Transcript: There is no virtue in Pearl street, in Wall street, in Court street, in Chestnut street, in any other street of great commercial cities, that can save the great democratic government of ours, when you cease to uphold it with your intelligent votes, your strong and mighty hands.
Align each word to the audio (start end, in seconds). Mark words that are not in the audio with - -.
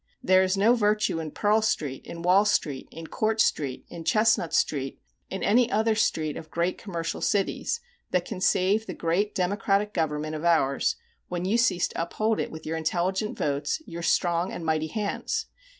There 0.23 0.41
is 0.41 0.57
no 0.57 0.73
virtue 0.73 1.19
in 1.19 1.29
Pearl 1.29 1.61
street, 1.61 2.03
in 2.07 2.23
Wall 2.23 2.43
street, 2.43 2.87
in 2.89 3.05
Court 3.05 3.39
street, 3.39 3.85
in 3.87 4.03
Chestnut 4.03 4.51
street, 4.51 4.99
in 5.29 5.43
any 5.43 5.69
other 5.71 5.93
street 5.93 6.35
of 6.37 6.49
great 6.49 6.79
commercial 6.79 7.21
cities, 7.21 7.81
that 8.09 8.25
can 8.25 8.41
save 8.41 8.87
the 8.87 8.95
great 8.95 9.35
democratic 9.35 9.93
government 9.93 10.33
of 10.35 10.43
ours, 10.43 10.95
when 11.27 11.45
you 11.45 11.55
cease 11.55 11.87
to 11.89 12.01
uphold 12.01 12.39
it 12.39 12.49
with 12.49 12.65
your 12.65 12.77
intelligent 12.77 13.37
votes, 13.37 13.79
your 13.85 14.01
strong 14.01 14.51
and 14.51 14.65
mighty 14.65 14.87
hands. 14.87 15.45